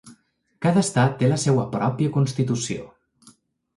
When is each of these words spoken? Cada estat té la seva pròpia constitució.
Cada 0.65 0.83
estat 0.85 1.13
té 1.19 1.29
la 1.29 1.37
seva 1.43 1.67
pròpia 1.75 2.15
constitució. 2.17 2.89